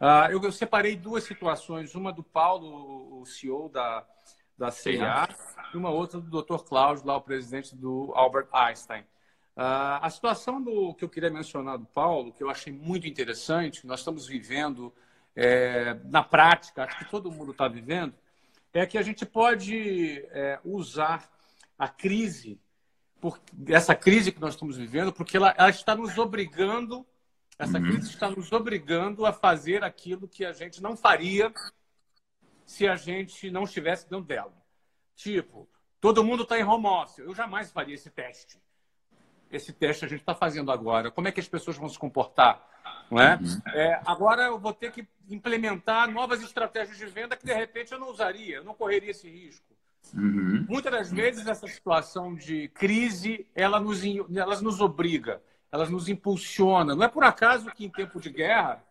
[0.00, 4.06] Uh, eu, eu, separei duas situações, uma do Paulo, o CEO da,
[4.56, 5.28] da CIA,
[5.74, 6.62] e uma outra do Dr.
[6.62, 9.02] Cláudio, lá o presidente do Albert Einstein.
[9.56, 13.84] Uh, a situação do que eu queria mencionar do Paulo, que eu achei muito interessante,
[13.88, 14.94] nós estamos vivendo
[15.34, 18.14] é, na prática, acho que todo mundo está vivendo,
[18.72, 21.28] é que a gente pode é, usar
[21.76, 22.60] a crise,
[23.20, 27.04] por, essa crise que nós estamos vivendo, porque ela, ela está nos obrigando
[27.58, 27.84] essa uhum.
[27.84, 31.52] crise está nos obrigando a fazer aquilo que a gente não faria
[32.64, 34.52] se a gente não estivesse dentro dela.
[35.16, 35.68] Tipo,
[36.00, 37.18] todo mundo está em home office.
[37.18, 38.60] Eu jamais faria esse teste.
[39.50, 41.10] Esse teste a gente está fazendo agora.
[41.10, 42.64] Como é que as pessoas vão se comportar?
[43.10, 43.36] Não é?
[43.36, 43.72] Uhum.
[43.74, 44.00] é?
[44.06, 48.10] Agora eu vou ter que implementar novas estratégias de venda que de repente eu não
[48.10, 49.66] usaria, eu não correria esse risco.
[50.14, 50.64] Uhum.
[50.68, 56.96] Muitas das vezes essa situação de crise ela nos, ela nos obriga elas nos impulsionam.
[56.96, 58.82] Não é por acaso que em tempo de guerra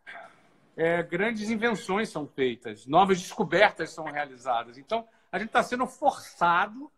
[0.75, 4.77] é, grandes invenções são feitas, novas descobertas são realizadas.
[4.77, 6.91] Então, a gente está sendo forçado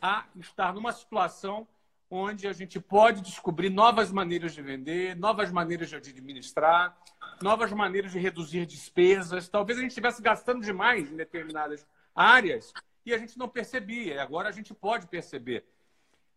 [0.00, 1.66] a estar numa situação
[2.10, 6.94] onde a gente pode descobrir novas maneiras de vender, novas maneiras de administrar,
[7.40, 9.48] novas maneiras de reduzir despesas.
[9.48, 12.72] Talvez a gente estivesse gastando demais em determinadas áreas
[13.06, 14.22] e a gente não percebia.
[14.22, 15.64] Agora a gente pode perceber.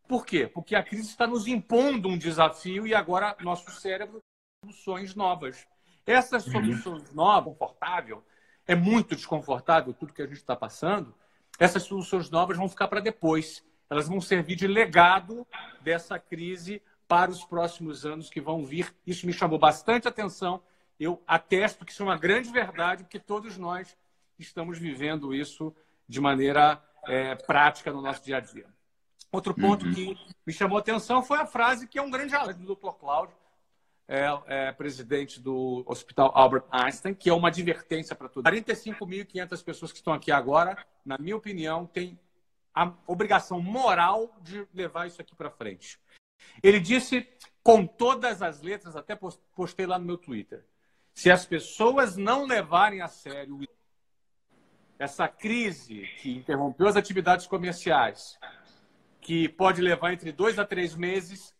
[0.08, 0.48] Por quê?
[0.48, 4.22] Porque a crise está nos impondo um desafio e agora nosso cérebro
[4.61, 5.67] tem soluções novas.
[6.06, 6.52] Essas uhum.
[6.52, 8.23] soluções novas, confortável,
[8.67, 11.14] é muito desconfortável tudo que a gente está passando.
[11.59, 13.64] Essas soluções novas vão ficar para depois.
[13.89, 15.45] Elas vão servir de legado
[15.81, 18.94] dessa crise para os próximos anos que vão vir.
[19.06, 20.61] Isso me chamou bastante atenção.
[21.00, 23.98] Eu atesto que isso é uma grande verdade, porque todos nós
[24.38, 25.76] estamos vivendo isso
[26.08, 28.74] de maneira é, prática no nosso dia a dia.
[29.36, 29.94] Outro ponto uhum.
[29.94, 32.91] que me chamou a atenção foi a frase que é um grande alerta do Dr.
[32.91, 33.36] Cláudio,
[34.08, 38.50] é, é, presidente do Hospital Albert Einstein, que é uma advertência para todos.
[38.50, 42.17] 45.500 pessoas que estão aqui agora, na minha opinião, têm
[42.73, 45.99] a obrigação moral de levar isso aqui para frente.
[46.64, 47.27] Ele disse
[47.61, 49.17] com todas as letras, até
[49.54, 50.65] postei lá no meu Twitter,
[51.14, 53.59] se as pessoas não levarem a sério
[54.98, 58.38] essa crise que interrompeu as atividades comerciais,
[59.25, 61.52] que pode levar entre dois a três meses,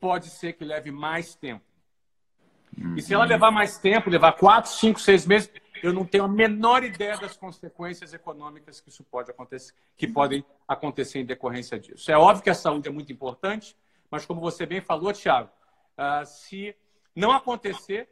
[0.00, 1.64] pode ser que leve mais tempo.
[2.96, 5.48] E se ela levar mais tempo, levar quatro, cinco, seis meses,
[5.80, 10.44] eu não tenho a menor ideia das consequências econômicas que isso pode acontecer, que podem
[10.66, 12.10] acontecer em decorrência disso.
[12.10, 13.76] É óbvio que a saúde é muito importante,
[14.10, 15.50] mas como você bem falou, Tiago,
[15.96, 16.74] uh, se
[17.14, 18.08] não acontecer,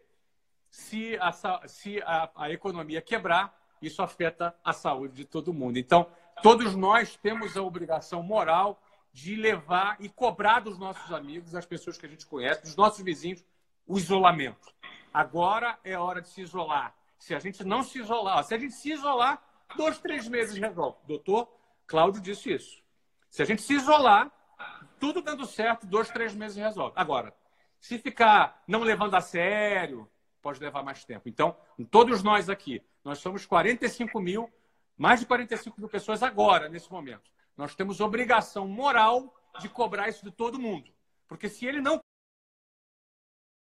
[0.71, 1.33] se, a,
[1.67, 3.53] se a, a economia quebrar,
[3.83, 5.77] isso afeta a saúde de todo mundo.
[5.77, 6.07] Então,
[6.41, 8.81] todos nós temos a obrigação moral
[9.13, 13.03] de levar e cobrar dos nossos amigos, das pessoas que a gente conhece, dos nossos
[13.05, 13.45] vizinhos,
[13.87, 14.73] o isolamento.
[15.13, 16.95] Agora é hora de se isolar.
[17.19, 19.43] Se a gente não se isolar, se a gente se isolar,
[19.77, 20.99] dois, três meses resolve.
[21.07, 21.49] doutor
[21.87, 22.83] Cláudio disse isso.
[23.29, 24.31] Se a gente se isolar,
[24.99, 26.95] tudo dando certo, dois, três meses resolve.
[26.97, 27.35] Agora,
[27.79, 30.09] se ficar não levando a sério,
[30.41, 31.29] pode levar mais tempo.
[31.29, 31.57] Então,
[31.91, 34.51] todos nós aqui, nós somos 45 mil,
[34.97, 37.31] mais de 45 mil pessoas agora, nesse momento.
[37.57, 40.91] Nós temos obrigação moral de cobrar isso de todo mundo.
[41.29, 42.01] Porque se ele não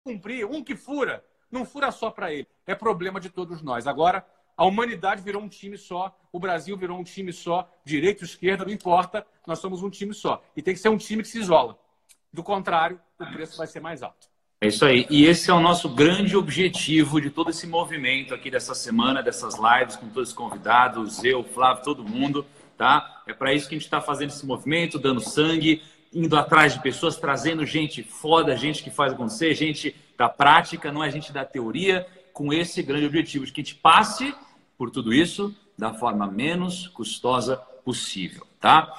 [0.04, 2.48] cumprir, um que fura, não fura só para ele.
[2.66, 3.88] É problema de todos nós.
[3.88, 8.66] Agora, a humanidade virou um time só, o Brasil virou um time só, direita, esquerda,
[8.66, 10.44] não importa, nós somos um time só.
[10.56, 11.78] E tem que ser um time que se isola.
[12.34, 14.28] Do contrário, o preço vai ser mais alto.
[14.60, 15.06] É isso aí.
[15.10, 19.56] E esse é o nosso grande objetivo de todo esse movimento aqui dessa semana, dessas
[19.56, 22.44] lives com todos os convidados, eu, Flávio, todo mundo
[22.78, 23.24] tá?
[23.26, 25.82] É para isso que a gente está fazendo esse movimento, dando sangue,
[26.14, 31.04] indo atrás de pessoas, trazendo gente foda, gente que faz acontecer, gente da prática, não
[31.04, 34.34] é gente da teoria, com esse grande objetivo de que a gente passe
[34.78, 38.94] por tudo isso da forma menos custosa possível, tá?